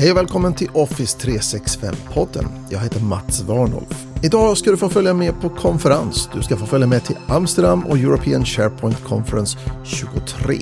[0.00, 2.46] Hej och välkommen till Office 365-podden.
[2.70, 4.06] Jag heter Mats Warnolf.
[4.22, 6.28] Idag ska du få följa med på konferens.
[6.34, 10.58] Du ska få följa med till Amsterdam och European SharePoint Conference 23.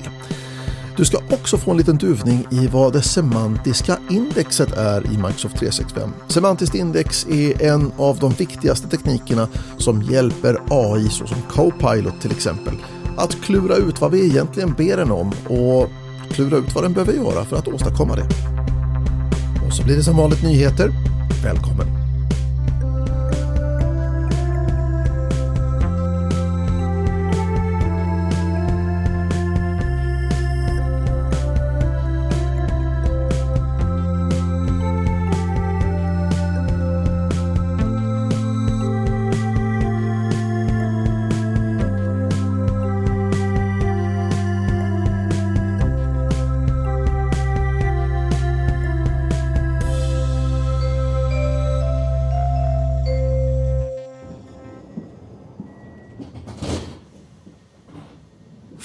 [0.97, 5.57] Du ska också få en liten duvning i vad det semantiska indexet är i Microsoft
[5.57, 6.09] 365.
[6.27, 9.47] Semantiskt index är en av de viktigaste teknikerna
[9.77, 12.73] som hjälper AI såsom Copilot till exempel
[13.17, 15.89] att klura ut vad vi egentligen ber den om och
[16.31, 18.58] klura ut vad den behöver göra för att åstadkomma det.
[19.69, 20.91] Och så blir det som vanligt nyheter.
[21.43, 21.98] Välkommen!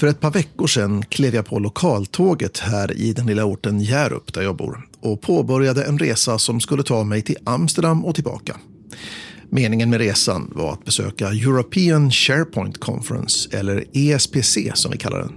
[0.05, 4.35] För ett par veckor sedan klev jag på lokaltåget här i den lilla orten Hjärup
[4.35, 8.57] där jag bor och påbörjade en resa som skulle ta mig till Amsterdam och tillbaka.
[9.51, 15.33] Meningen med resan var att besöka European SharePoint Conference, eller ESPC som vi kallar den.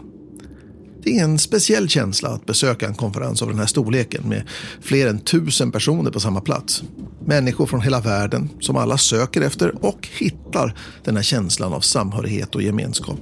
[1.03, 4.43] Det är en speciell känsla att besöka en konferens av den här storleken med
[4.81, 6.83] fler än tusen personer på samma plats.
[7.25, 12.55] Människor från hela världen som alla söker efter och hittar den här känslan av samhörighet
[12.55, 13.19] och gemenskap.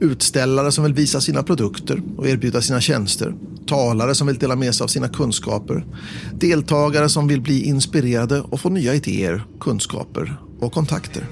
[0.00, 3.34] Utställare som vill visa sina produkter och erbjuda sina tjänster.
[3.66, 5.84] Talare som vill dela med sig av sina kunskaper.
[6.32, 11.22] Deltagare som vill bli inspirerade och få nya idéer, kunskaper och kontakter.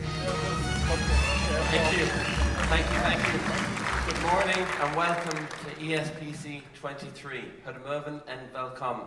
[1.70, 2.06] Thank you.
[2.70, 3.40] Thank you, thank you.
[4.08, 7.40] Good morning and welcome to ESPC 23.
[7.64, 9.00] Goedemorgen and welcome.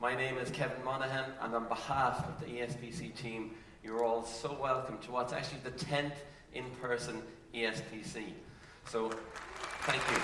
[0.00, 3.50] My name is Kevin Monaghan and on behalf of the ESPC team,
[3.84, 6.18] you're all so welcome to what's actually the 10th
[6.54, 7.14] in-person
[7.54, 8.45] ESPC.
[8.88, 9.10] So,
[9.82, 10.16] thank you.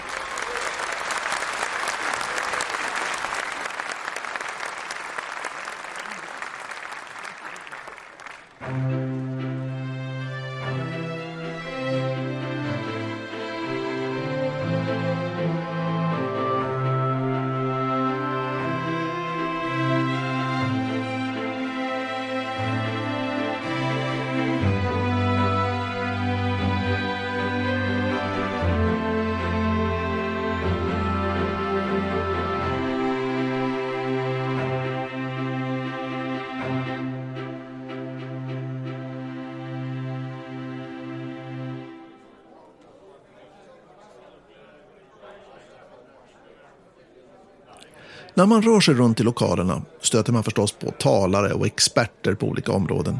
[48.34, 52.46] När man rör sig runt i lokalerna stöter man förstås på talare och experter på
[52.46, 53.18] olika områden.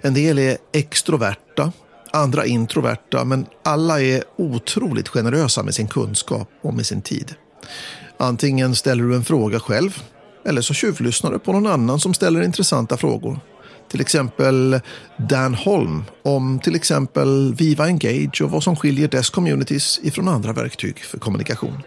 [0.00, 1.72] En del är extroverta,
[2.12, 7.34] andra introverta, men alla är otroligt generösa med sin kunskap och med sin tid.
[8.16, 10.02] Antingen ställer du en fråga själv,
[10.44, 13.40] eller så tjuvlyssnar du på någon annan som ställer intressanta frågor.
[13.90, 14.80] Till exempel
[15.16, 20.52] Dan Holm om till exempel Viva Engage och vad som skiljer dess communities ifrån andra
[20.52, 21.82] verktyg för kommunikation.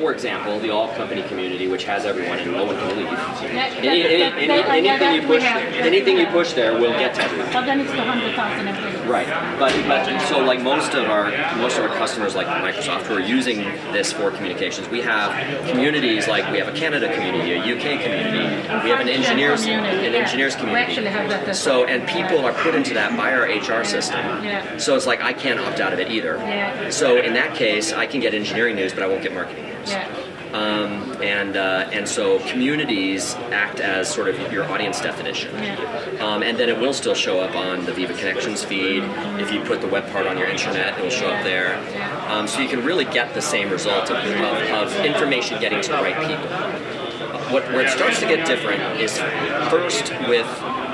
[0.00, 3.06] For example, the all company community, which has everyone and no one can leave.
[3.06, 7.52] Any, any, any, anything you push, anything you push there will get to everyone.
[7.52, 9.06] But then it's the hundred thousand employees.
[9.06, 9.28] Right,
[9.58, 13.20] but but so like most of our most of our customers, like Microsoft, who are
[13.20, 13.58] using
[13.92, 15.30] this for communications, we have
[15.68, 18.46] communities like we have a Canada community, a UK community,
[18.82, 21.52] we have an engineers an engineers community.
[21.52, 24.78] So and people are put into that by our HR system.
[24.78, 26.90] So it's like I can't opt out of it either.
[26.90, 29.89] So in that case, I can get engineering news, but I won't get marketing news.
[29.90, 30.08] Yeah.
[30.52, 35.76] Um, and uh, and so communities act as sort of your audience definition, Yeah.
[36.26, 39.04] um, and then it will still show up on the Viva Connections feed.
[39.38, 41.76] If you put the web part on your intranet, it will show up there.
[42.28, 45.90] Um, so you can really get the same result of, of, of information getting to
[45.90, 46.48] the right people.
[47.52, 49.18] What, where it starts to get different is
[49.70, 50.46] first with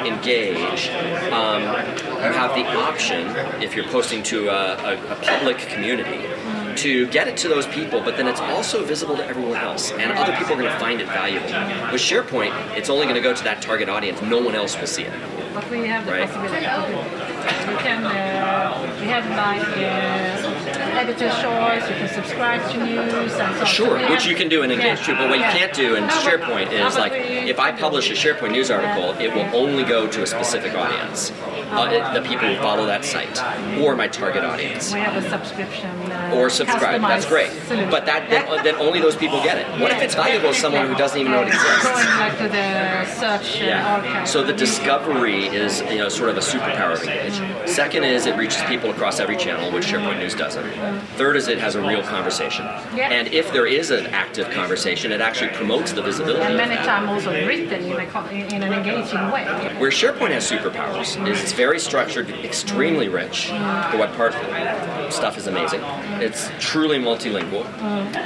[0.07, 0.89] Engage.
[1.33, 3.27] Um, you have the option,
[3.63, 6.25] if you're posting to a, a, a public community,
[6.79, 10.13] to get it to those people, but then it's also visible to everyone else, and
[10.13, 11.47] other people are going to find it valuable.
[11.93, 14.21] With SharePoint, it's only going to go to that target audience.
[14.23, 15.13] No one else will see it.
[15.55, 16.29] But we have the Right.
[16.29, 16.93] possibility.
[17.71, 21.89] We can uh, We have like uh, editor's choice.
[21.89, 23.65] You can subscribe to news and so.
[23.65, 25.15] Sure, so which you can do in Engage too.
[25.15, 28.11] But what you can't do in No, SharePoint no, is but like if I publish
[28.11, 31.31] a SharePoint news article, it will only go to a specific audience,
[31.71, 33.41] uh, it- the people who follow that site,
[33.81, 34.93] or my target audience.
[34.93, 35.91] We have a subscription.
[36.33, 37.01] Or subscribe.
[37.01, 37.51] That's great.
[37.67, 37.91] solution.
[37.91, 38.63] But that then, Yeah.
[38.63, 39.67] then only those people get it.
[39.81, 41.85] What if it's valuable to someone who doesn't even know it exists?
[41.85, 43.95] Going like to the search Yeah.
[43.97, 44.29] archive.
[44.29, 47.41] So the discovery is you know sort of a superpower of Engage.
[47.69, 50.67] Second is it reaches people across every channel, which SharePoint News doesn't.
[51.17, 52.65] Third is it has a real conversation.
[52.95, 53.11] Yeah.
[53.11, 56.43] And if there is an active conversation, it actually promotes the visibility.
[56.45, 59.45] and many times also written in, a, in an engaging way.
[59.79, 63.49] Where SharePoint has superpowers is it's very structured, extremely rich.
[63.51, 63.93] Mm.
[63.93, 64.35] The web part
[65.13, 65.81] stuff is amazing.
[66.21, 67.65] It's truly multilingual.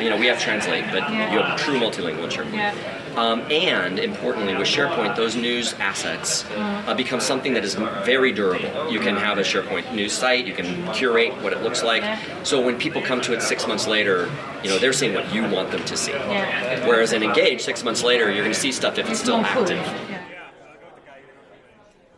[0.02, 1.32] You know, we have Translate, but Yeah.
[1.32, 2.54] you have true multilingual in SharePoint.
[2.54, 2.75] Yeah.
[3.16, 8.90] Um, and importantly, with SharePoint, those news assets uh, become something that is very durable.
[8.90, 12.04] You can have a SharePoint news site, you can curate what it looks like.
[12.44, 14.31] So when people come to it six months later,
[14.62, 16.12] you know, they're seeing what you want them to see.
[16.12, 16.87] Yeah.
[16.87, 19.40] Whereas in Engage, six months later, you're going to see stuff if it's It's still
[19.44, 19.78] active.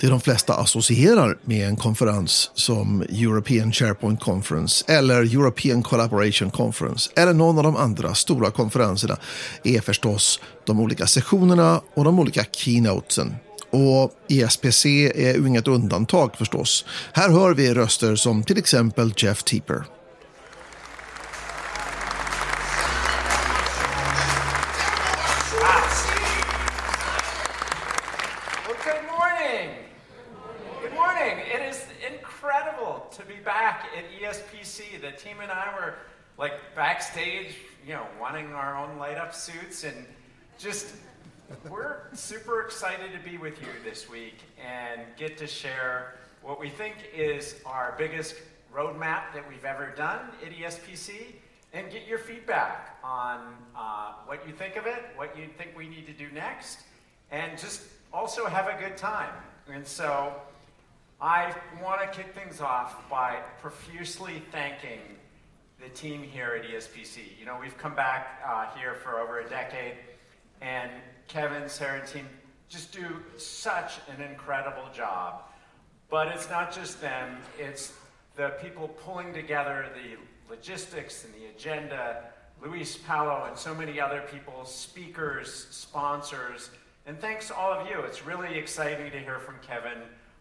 [0.02, 7.10] Det de flesta associerar med en konferens som European SharePoint Conference eller European Collaboration Conference
[7.16, 9.16] eller någon av de andra stora konferenserna
[9.64, 13.34] är förstås de olika sessionerna och de olika keynotesen.
[13.70, 16.84] Och ESPC är ju inget undantag förstås.
[17.12, 19.84] Här hör vi röster som till exempel Jeff Teeper.
[39.22, 40.04] Up suits and
[40.58, 40.96] just
[41.70, 46.68] we're super excited to be with you this week and get to share what we
[46.68, 48.34] think is our biggest
[48.74, 51.34] roadmap that we've ever done at ESPC
[51.72, 53.38] and get your feedback on
[53.76, 56.80] uh, what you think of it, what you think we need to do next,
[57.30, 57.82] and just
[58.12, 59.32] also have a good time.
[59.72, 60.34] And so
[61.20, 64.98] I want to kick things off by profusely thanking
[65.82, 67.18] the team here at ESPC.
[67.40, 69.94] You know, we've come back uh, here for over a decade,
[70.60, 70.90] and
[71.26, 72.28] Kevin, Sarah, and team
[72.68, 73.04] just do
[73.36, 75.42] such an incredible job.
[76.08, 77.94] But it's not just them, it's
[78.36, 80.16] the people pulling together the
[80.48, 82.24] logistics and the agenda,
[82.62, 86.70] Luis Palo and so many other people, speakers, sponsors,
[87.06, 87.98] and thanks all of you.
[88.00, 89.98] It's really exciting to hear from Kevin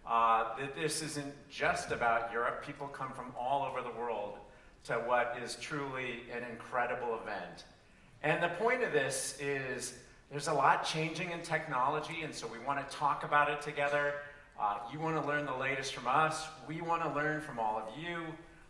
[0.08, 2.64] uh, that this isn't just about Europe.
[2.64, 4.38] People come from all over the world
[4.86, 7.66] to what is truly an incredible event.
[8.24, 9.94] And the point of this is
[10.30, 14.14] there's a lot changing in technology, and so we want to talk about it together.
[14.60, 16.46] Uh, you want to learn the latest from us.
[16.68, 18.24] We want to learn from all of you.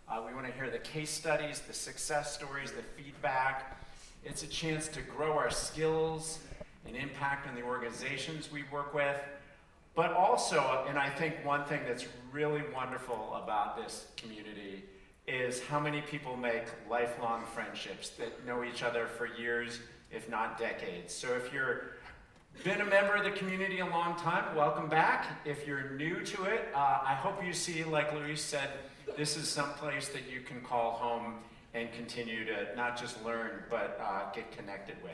[0.10, 3.78] Uh, we want to hear the case studies, the success stories, the feedback.
[4.24, 6.40] It's a chance to grow our skills
[6.86, 9.18] and impact on the organizations we work with.
[9.96, 14.84] But also, and I think one thing that's really wonderful about this community
[15.28, 19.80] is how many people make lifelong friendships that know each other for years,
[20.12, 21.14] if not decades.
[21.14, 21.94] So if you're
[22.64, 25.26] been a member of the community a long time, welcome back.
[25.46, 28.70] If you're new to it, uh, I hope you see, like Luis said,
[29.18, 31.36] this is some place that you can call home
[31.74, 35.14] and continue to not just learn, but uh, get connected with.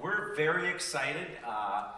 [0.00, 1.88] We're very excited uh,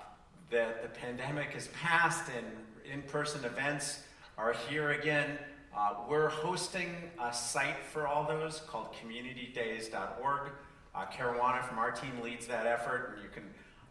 [0.51, 2.47] that the pandemic has passed and
[2.91, 4.03] in person events
[4.37, 5.39] are here again.
[5.79, 6.93] Uh, we're hosting
[7.23, 10.51] a site for all those called communitydays.org.
[10.93, 13.45] Uh, Caruana from our team leads that effort, and you can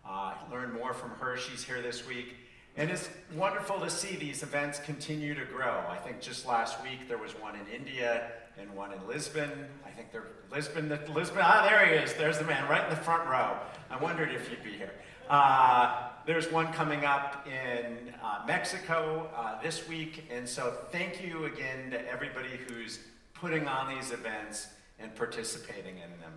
[0.06, 1.38] uh, learn more from her.
[1.38, 2.36] She's here this week.
[2.76, 5.82] And it's wonderful to see these events continue to grow.
[5.90, 9.50] I think just last week there was one in India and one in Lisbon.
[9.86, 12.14] I think they're Lisbon, the, Lisbon, ah, there he is.
[12.16, 13.58] There's the man right in the front row.
[13.90, 14.92] I wondered if you'd be here.
[15.30, 18.98] Uh, there's one coming up in uh, Mexico
[19.36, 20.14] uh, this week.
[20.38, 23.00] And so thank you again to everybody who's
[23.42, 24.68] putting on these events
[25.00, 26.34] and participating in them.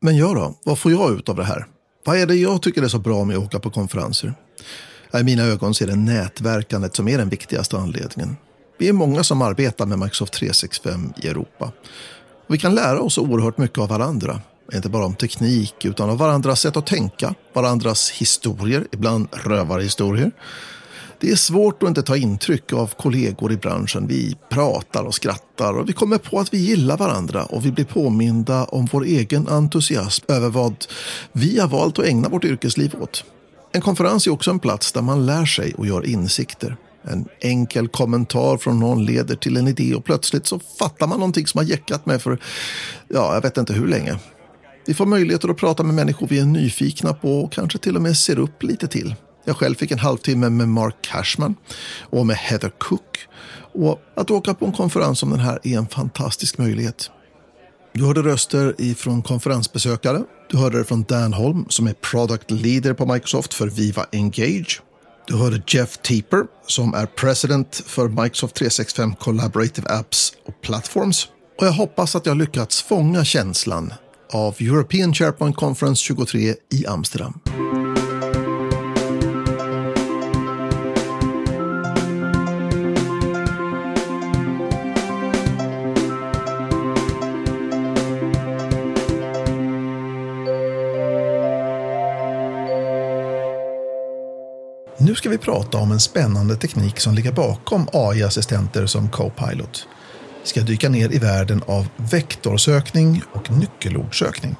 [0.00, 0.54] Men jag då?
[0.64, 1.66] Vad får jag ut av det här?
[2.04, 4.34] Vad är det jag tycker är så bra med att åka på konferenser?
[5.20, 8.36] I mina ögon så är det nätverkandet som är den viktigaste anledningen.
[8.78, 11.72] Vi är många som arbetar med Microsoft 365 i Europa.
[12.46, 14.40] Och vi kan lära oss oerhört mycket av varandra.
[14.72, 20.30] Inte bara om teknik, utan om varandras sätt att tänka, varandras historier, ibland rövarhistorier.
[21.20, 24.06] Det är svårt att inte ta intryck av kollegor i branschen.
[24.06, 27.84] Vi pratar och skrattar och vi kommer på att vi gillar varandra och vi blir
[27.84, 30.74] påminda om vår egen entusiasm över vad
[31.32, 33.24] vi har valt att ägna vårt yrkesliv åt.
[33.72, 36.76] En konferens är också en plats där man lär sig och gör insikter.
[37.02, 41.46] En enkel kommentar från någon leder till en idé och plötsligt så fattar man någonting
[41.46, 42.38] som har jäckat mig för,
[43.08, 44.18] ja, jag vet inte hur länge.
[44.86, 48.02] Vi får möjligheter att prata med människor vi är nyfikna på och kanske till och
[48.02, 49.14] med ser upp lite till.
[49.44, 51.54] Jag själv fick en halvtimme med Mark Cashman
[52.00, 53.18] och med Heather Cook.
[53.72, 57.10] Och att åka på en konferens som den här är en fantastisk möjlighet.
[57.92, 60.22] Du hörde röster ifrån konferensbesökare.
[60.50, 64.82] Du hörde det från Dan Holm som är Product Leader på Microsoft för Viva Engage.
[65.26, 71.28] Du hörde Jeff Teeper som är President för Microsoft 365 Collaborative Apps och Platforms.
[71.60, 73.92] Och jag hoppas att jag lyckats fånga känslan
[74.30, 77.40] av European SharePoint Conference 23 i Amsterdam.
[94.98, 99.86] Nu ska vi prata om en spännande teknik som ligger bakom AI-assistenter som Copilot
[100.44, 104.56] ska ska dyka ner i världen av vektorsökning och nyckelordsökning.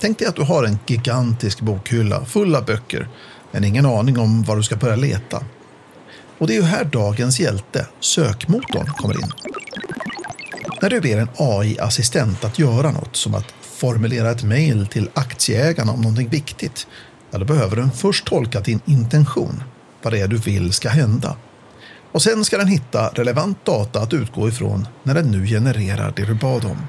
[0.00, 3.08] Tänk dig att du har en gigantisk bokhylla full av böcker
[3.50, 5.44] men ingen aning om var du ska börja leta.
[6.38, 9.32] Och det är ju här dagens hjälte, sökmotorn, kommer in.
[10.82, 15.92] När du ber en AI-assistent att göra något, som att formulera ett mejl till aktieägarna
[15.92, 16.86] om någonting viktigt,
[17.30, 19.62] ja, då behöver den först tolka din intention,
[20.02, 21.36] vad det är du vill ska hända.
[22.12, 26.24] Och sen ska den hitta relevant data att utgå ifrån när den nu genererar det
[26.24, 26.86] du bad om.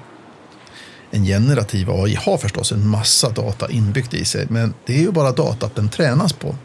[1.12, 5.12] En generativ AI har förstås en massa data inbyggt i sig, men det är ju
[5.12, 6.56] bara data den tränas på.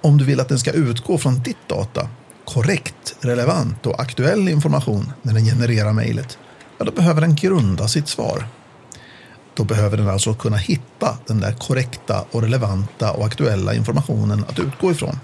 [0.00, 2.08] Om du vill att den ska utgå från ditt data,
[2.44, 6.38] korrekt, relevant och aktuell information när den genererar mejlet,
[6.78, 8.46] ja, då behöver den grunda sitt svar.
[9.54, 14.58] Då behöver den alltså kunna hitta den där korrekta och relevanta och aktuella informationen att
[14.58, 15.18] utgå ifrån.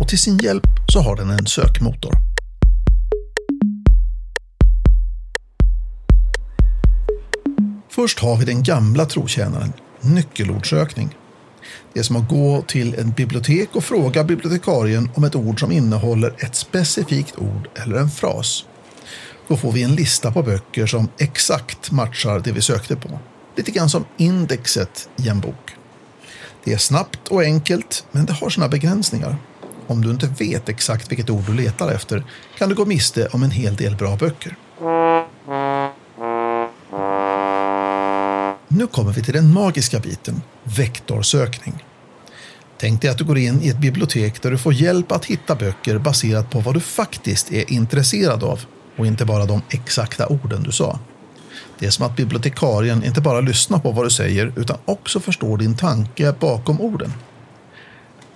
[0.00, 2.12] Och till sin hjälp så har den en sökmotor.
[7.90, 11.16] Först har vi den gamla trotjänaren, nyckelordsökning.
[11.92, 15.72] Det är som att gå till ett bibliotek och fråga bibliotekarien om ett ord som
[15.72, 18.64] innehåller ett specifikt ord eller en fras.
[19.48, 23.18] Då får vi en lista på böcker som exakt matchar det vi sökte på.
[23.56, 25.76] Lite grann som indexet i en bok.
[26.64, 29.36] Det är snabbt och enkelt, men det har sina begränsningar.
[29.86, 32.24] Om du inte vet exakt vilket ord du letar efter
[32.58, 34.56] kan du gå miste om en hel del bra böcker.
[38.68, 41.84] Nu kommer vi till den magiska biten, vektorsökning.
[42.78, 45.54] Tänk dig att du går in i ett bibliotek där du får hjälp att hitta
[45.54, 48.60] böcker baserat på vad du faktiskt är intresserad av
[48.96, 50.98] och inte bara de exakta orden du sa.
[51.78, 55.58] Det är som att bibliotekarien inte bara lyssnar på vad du säger utan också förstår
[55.58, 57.12] din tanke bakom orden.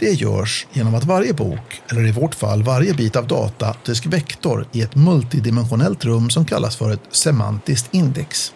[0.00, 4.06] Det görs genom att varje bok, eller i vårt fall varje bit av data, disk
[4.06, 8.52] vektor i ett multidimensionellt rum som kallas för ett semantiskt index.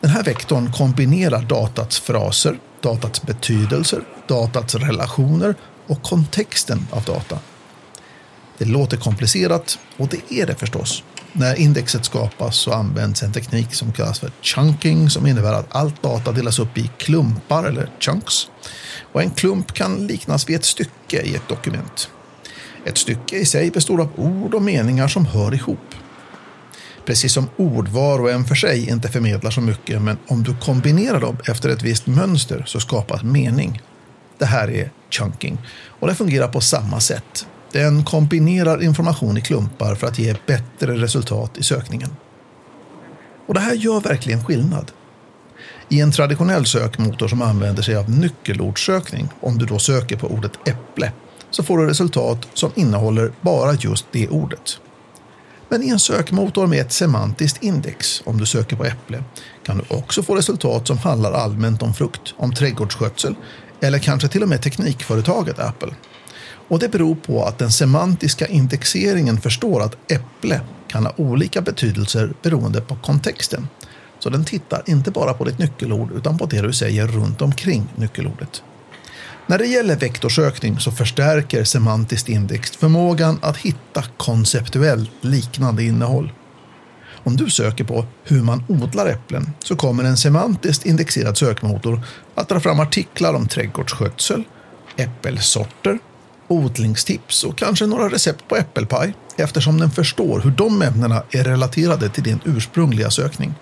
[0.00, 5.54] Den här vektorn kombinerar datats fraser, datats betydelser, datats relationer
[5.86, 7.38] och kontexten av data.
[8.58, 11.04] Det låter komplicerat och det är det förstås.
[11.32, 16.02] När indexet skapas så används en teknik som kallas för chunking som innebär att allt
[16.02, 18.34] data delas upp i klumpar eller chunks.
[19.12, 22.10] Och en klump kan liknas vid ett stycke i ett dokument.
[22.84, 25.94] Ett stycke i sig består av ord och meningar som hör ihop.
[27.06, 30.56] Precis som ord var och en för sig inte förmedlar så mycket, men om du
[30.56, 33.82] kombinerar dem efter ett visst mönster så skapas mening.
[34.38, 35.58] Det här är chunking
[36.00, 37.46] och det fungerar på samma sätt.
[37.72, 42.10] Den kombinerar information i klumpar för att ge bättre resultat i sökningen.
[43.46, 44.90] Och det här gör verkligen skillnad.
[45.88, 50.68] I en traditionell sökmotor som använder sig av nyckelordssökning, om du då söker på ordet
[50.68, 51.12] äpple,
[51.50, 54.78] så får du resultat som innehåller bara just det ordet.
[55.68, 59.24] Men i en sökmotor med ett semantiskt index, om du söker på äpple,
[59.66, 63.34] kan du också få resultat som handlar allmänt om frukt, om trädgårdsskötsel
[63.80, 65.94] eller kanske till och med teknikföretaget Apple.
[66.68, 72.32] Och det beror på att den semantiska indexeringen förstår att äpple kan ha olika betydelser
[72.42, 73.68] beroende på kontexten.
[74.18, 77.88] Så den tittar inte bara på ditt nyckelord utan på det du säger runt omkring
[77.96, 78.62] nyckelordet.
[79.46, 86.32] När det gäller vektorsökning så förstärker semantiskt index förmågan att hitta konceptuellt liknande innehåll.
[87.24, 92.00] Om du söker på hur man odlar äpplen så kommer en semantiskt indexerad sökmotor
[92.34, 94.44] att dra fram artiklar om trädgårdsskötsel,
[94.96, 95.98] äppelsorter,
[96.52, 102.08] odlingstips och kanske några recept på äppelpaj eftersom den förstår hur de ämnena är relaterade
[102.08, 103.54] till din ursprungliga sökning.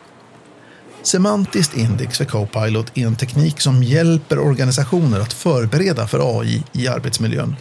[1.03, 6.89] Semantiskt index för Copilot är en teknik som hjälper organisationer att förbereda för AI i
[6.89, 7.57] arbetsmiljön.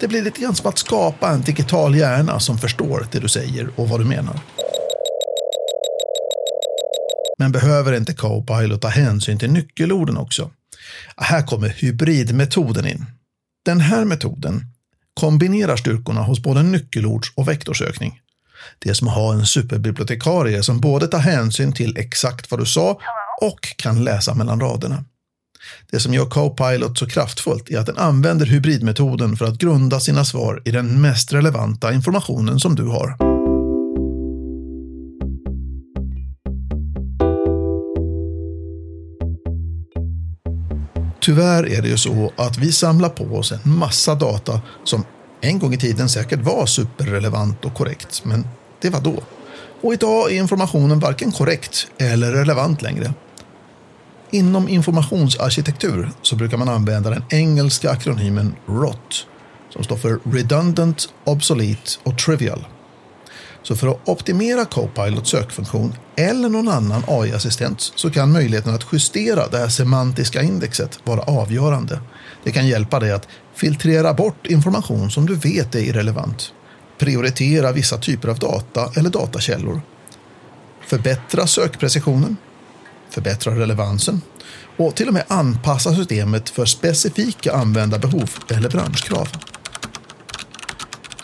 [0.00, 3.70] Det blir lite grann som att skapa en digital hjärna som förstår det du säger
[3.76, 4.40] och vad du menar.
[7.38, 10.50] Men behöver inte Copilot ta hänsyn till nyckelorden också?
[11.16, 13.06] Här kommer hybridmetoden in.
[13.66, 14.64] Den här metoden
[15.14, 18.20] kombinerar styrkorna hos både nyckelords och vektorsökning.
[18.78, 22.66] Det är som att ha en superbibliotekarie som både tar hänsyn till exakt vad du
[22.66, 23.00] sa
[23.40, 25.04] och kan läsa mellan raderna.
[25.90, 30.24] Det som gör Copilot så kraftfullt är att den använder hybridmetoden för att grunda sina
[30.24, 33.25] svar i den mest relevanta informationen som du har.
[41.26, 45.04] Tyvärr är det ju så att vi samlar på oss en massa data som
[45.40, 48.48] en gång i tiden säkert var superrelevant och korrekt, men
[48.80, 49.22] det var då.
[49.82, 53.14] Och idag är informationen varken korrekt eller relevant längre.
[54.30, 59.26] Inom informationsarkitektur så brukar man använda den engelska akronymen ROT
[59.70, 62.64] som står för Redundant, Obsolete och Trivial.
[63.68, 69.48] Så för att optimera Copilots sökfunktion eller någon annan AI-assistent så kan möjligheten att justera
[69.48, 72.00] det här semantiska indexet vara avgörande.
[72.44, 76.52] Det kan hjälpa dig att filtrera bort information som du vet är irrelevant,
[76.98, 79.80] prioritera vissa typer av data eller datakällor,
[80.86, 82.36] förbättra sökprecisionen,
[83.10, 84.20] förbättra relevansen
[84.76, 89.28] och till och med anpassa systemet för specifika användarbehov eller branschkrav.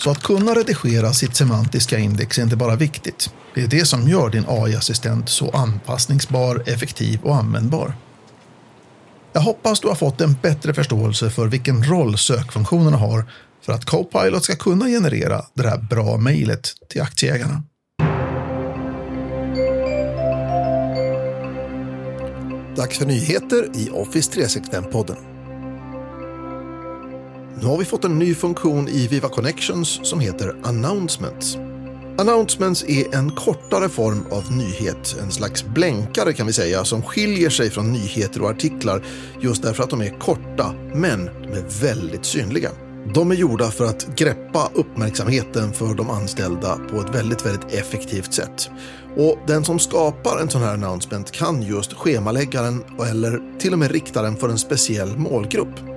[0.02, 3.34] Så att kunna redigera sitt semantiska index är inte bara viktigt.
[3.54, 7.94] Det är det som gör din AI-assistent så anpassningsbar, effektiv och användbar.
[9.32, 13.24] Jag hoppas du har fått en bättre förståelse för vilken roll sökfunktionerna har
[13.64, 17.62] för att Copilot ska kunna generera det här bra mejlet till aktieägarna.
[22.76, 25.31] Dags för nyheter i Office 365-podden.
[27.62, 31.56] Nu har vi fått en ny funktion i Viva Connections som heter Announcements.
[32.18, 37.50] Announcements är en kortare form av nyhet, en slags blänkare kan vi säga, som skiljer
[37.50, 39.04] sig från nyheter och artiklar
[39.40, 42.70] just därför att de är korta, men de är väldigt synliga.
[43.14, 48.34] De är gjorda för att greppa uppmärksamheten för de anställda på ett väldigt, väldigt effektivt
[48.34, 48.70] sätt.
[49.16, 53.78] Och den som skapar en sån här announcement kan just schemalägga den eller till och
[53.78, 55.91] med rikta den för en speciell målgrupp.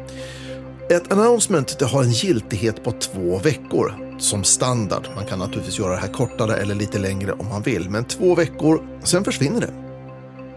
[0.89, 5.07] Ett announcement det har en giltighet på två veckor som standard.
[5.15, 8.35] Man kan naturligtvis göra det här kortare eller lite längre om man vill, men två
[8.35, 9.73] veckor, sen försvinner det.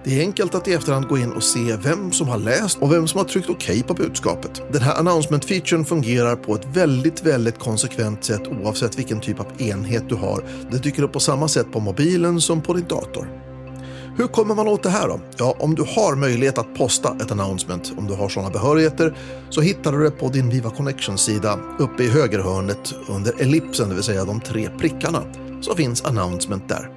[0.04, 2.92] Det är enkelt att i efterhand gå in och se vem som har läst och
[2.92, 4.62] vem som har tryckt OK på budskapet.
[4.72, 10.08] Den här announcement-featuren fungerar på ett väldigt, väldigt konsekvent sätt oavsett vilken typ av enhet
[10.08, 10.44] du har.
[10.70, 13.47] Det dyker upp på samma sätt på mobilen som på din dator.
[14.18, 15.20] Hur kommer man åt det här då?
[15.36, 19.16] Ja, om du har möjlighet att posta ett announcement, om du har sådana behörigheter,
[19.50, 24.04] så hittar du det på din Viva Connection-sida uppe i högerhörnet under ellipsen, det vill
[24.04, 25.22] säga de tre prickarna,
[25.60, 26.90] så finns announcement där.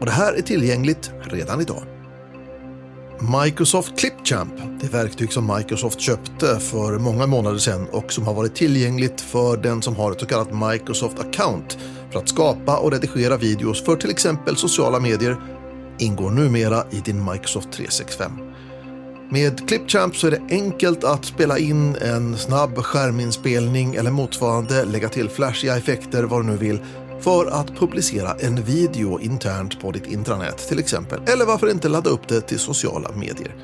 [0.00, 1.82] Och det här är tillgängligt redan idag.
[3.44, 8.54] Microsoft Clipchamp, det verktyg som Microsoft köpte för många månader sedan och som har varit
[8.54, 11.78] tillgängligt för den som har ett så kallat Microsoft account
[12.10, 15.36] för att skapa och redigera videos för till exempel sociala medier
[15.98, 18.32] ingår numera i din Microsoft 365.
[19.30, 25.08] Med Clipchamp så är det enkelt att spela in en snabb skärminspelning eller motsvarande, lägga
[25.08, 26.78] till flashiga effekter vad du nu vill
[27.20, 31.20] för att publicera en video internt på ditt intranät till exempel.
[31.26, 33.54] Eller varför inte ladda upp det till sociala medier.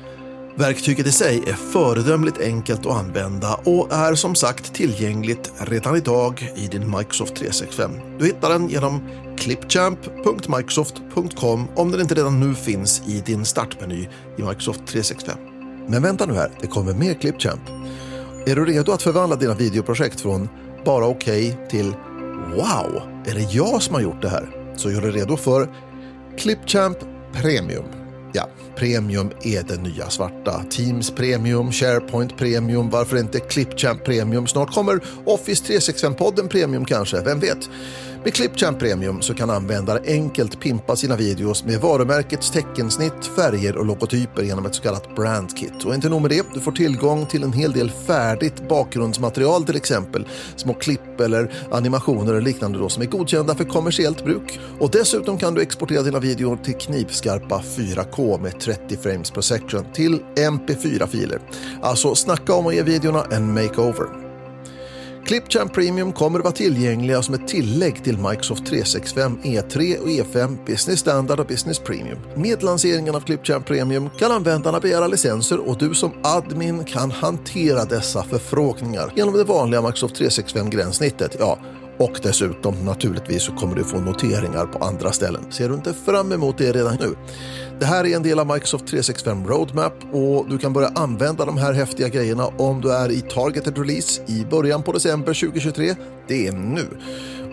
[0.55, 6.51] Verktyget i sig är föredömligt enkelt att använda och är som sagt tillgängligt redan idag
[6.55, 7.91] i din Microsoft 365.
[8.19, 9.01] Du hittar den genom
[9.37, 15.37] clipchamp.microsoft.com om den inte redan nu finns i din startmeny i Microsoft 365.
[15.87, 17.61] Men vänta nu här, det kommer mer Clipchamp.
[18.45, 20.49] Är du redo att förvandla dina videoprojekt från
[20.85, 21.93] bara okej okay till
[22.55, 24.49] wow, är det jag som har gjort det här?
[24.75, 25.69] Så gör dig redo för
[26.37, 26.97] Clipchamp
[27.33, 28.02] Premium.
[28.35, 30.63] Ja, Premium är det nya svarta.
[30.69, 34.47] Teams Premium, SharePoint Premium, varför inte Clipchamp Premium?
[34.47, 37.69] Snart kommer Office 365-podden Premium kanske, vem vet?
[38.23, 43.85] Med Clipchamp Premium så kan användare enkelt pimpa sina videos med varumärkets teckensnitt, färger och
[43.85, 45.85] logotyper genom ett så kallat brandkit.
[45.85, 49.75] Och inte nog med det, du får tillgång till en hel del färdigt bakgrundsmaterial till
[49.75, 50.27] exempel.
[50.55, 54.59] Små klipp eller animationer och liknande då, som är godkända för kommersiellt bruk.
[54.79, 59.93] Och dessutom kan du exportera dina videor till knivskarpa 4K med 30 frames per second
[59.93, 61.39] till MP4-filer.
[61.81, 64.22] Alltså snacka om att ge videorna en makeover.
[65.25, 70.65] Clipchamp Premium kommer att vara tillgängliga som ett tillägg till Microsoft 365 E3 och E5
[70.65, 72.19] Business Standard och Business Premium.
[72.35, 77.85] Med lanseringen av Clipchamp Premium kan användarna begära licenser och du som admin kan hantera
[77.85, 81.35] dessa förfrågningar genom det vanliga Microsoft 365-gränssnittet.
[81.39, 81.59] Ja,
[81.97, 85.41] och dessutom naturligtvis så kommer du få noteringar på andra ställen.
[85.49, 87.15] Ser du inte fram emot det redan nu?
[87.79, 91.57] Det här är en del av Microsoft 365 Roadmap och du kan börja använda de
[91.57, 95.95] här häftiga grejerna om du är i targeted release i början på december 2023.
[96.27, 96.87] Det är nu.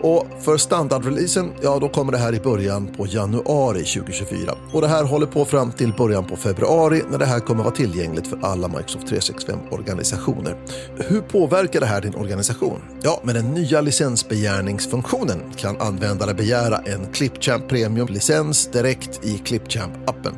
[0.01, 4.55] Och för standardreleasen, ja då kommer det här i början på januari 2024.
[4.73, 7.75] Och det här håller på fram till början på februari när det här kommer vara
[7.75, 10.55] tillgängligt för alla Microsoft 365-organisationer.
[10.97, 12.81] Hur påverkar det här din organisation?
[13.03, 20.33] Ja, med den nya licensbegärningsfunktionen kan användare begära en Clipchamp Premium-licens direkt i Clipchamp-appen.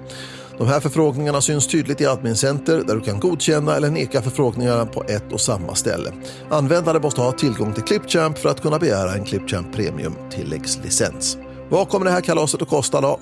[0.57, 4.85] De här förfrågningarna syns tydligt i Admin Center där du kan godkänna eller neka förfrågningarna
[4.85, 6.11] på ett och samma ställe.
[6.49, 11.37] Användare måste ha tillgång till Clipchamp för att kunna begära en Clipchamp Premium tilläggslicens.
[11.69, 13.19] Vad kommer det här kalaset att kosta då?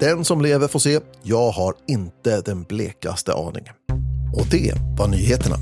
[0.00, 1.00] Den som lever får se.
[1.22, 3.64] Jag har inte den blekaste aning.
[4.34, 5.56] Och det var nyheterna.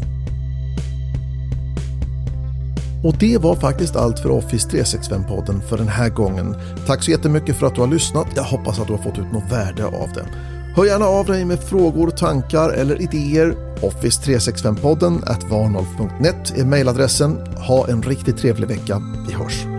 [3.05, 6.57] Och det var faktiskt allt för Office 365-podden för den här gången.
[6.87, 8.27] Tack så jättemycket för att du har lyssnat.
[8.35, 10.56] Jag hoppas att du har fått ut något värde av det.
[10.77, 13.55] Hör gärna av dig med frågor, tankar eller idéer.
[13.81, 17.37] Office365-podden at varnolf.net är mejladressen.
[17.57, 19.03] Ha en riktigt trevlig vecka.
[19.29, 19.76] Vi hörs!